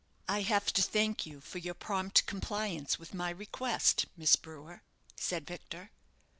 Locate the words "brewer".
4.35-4.81